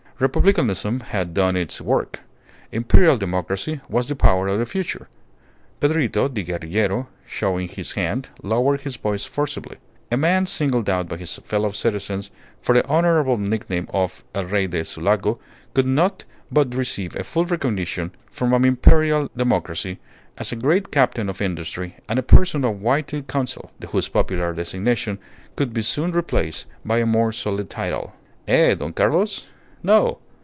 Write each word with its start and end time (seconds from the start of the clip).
Republicanism 0.21 0.99
had 0.99 1.33
done 1.33 1.55
its 1.55 1.81
work. 1.81 2.19
Imperial 2.71 3.17
democracy 3.17 3.81
was 3.89 4.07
the 4.07 4.15
power 4.15 4.47
of 4.47 4.59
the 4.59 4.67
future. 4.67 5.07
Pedrito, 5.79 6.27
the 6.31 6.43
guerrillero, 6.43 7.07
showing 7.25 7.67
his 7.67 7.93
hand, 7.93 8.29
lowered 8.43 8.81
his 8.81 8.97
voice 8.97 9.25
forcibly. 9.25 9.77
A 10.11 10.17
man 10.17 10.45
singled 10.45 10.87
out 10.91 11.07
by 11.09 11.17
his 11.17 11.37
fellow 11.37 11.71
citizens 11.71 12.29
for 12.61 12.75
the 12.75 12.85
honourable 12.85 13.39
nickname 13.39 13.87
of 13.95 14.23
El 14.35 14.45
Rey 14.45 14.67
de 14.67 14.85
Sulaco 14.85 15.39
could 15.73 15.87
not 15.87 16.23
but 16.51 16.75
receive 16.75 17.15
a 17.15 17.23
full 17.23 17.45
recognition 17.45 18.11
from 18.29 18.53
an 18.53 18.63
imperial 18.63 19.27
democracy 19.35 19.97
as 20.37 20.51
a 20.51 20.55
great 20.55 20.91
captain 20.91 21.29
of 21.29 21.41
industry 21.41 21.95
and 22.07 22.19
a 22.19 22.33
person 22.37 22.63
of 22.63 22.79
weighty 22.79 23.23
counsel, 23.23 23.71
whose 23.89 24.07
popular 24.09 24.53
designation 24.53 25.17
would 25.57 25.73
be 25.73 25.81
soon 25.81 26.11
replaced 26.11 26.67
by 26.85 26.99
a 26.99 27.07
more 27.07 27.31
solid 27.31 27.71
title. 27.71 28.13
"Eh, 28.47 28.75
Don 28.75 28.93
Carlos? 28.93 29.47
No! 29.83 30.19